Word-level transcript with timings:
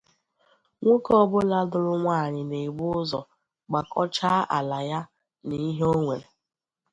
nwoke 0.81 1.11
ọbụla 1.23 1.57
lụrụ 1.69 1.93
nwaanyị 2.01 2.41
na-ebu 2.51 2.85
ụzọ 2.99 3.21
gbàkọcháá 3.69 4.39
ala 4.57 4.79
ya 4.89 4.99
na 5.47 5.55
ihe 5.69 5.85
o 5.93 5.95
nwere 6.01 6.27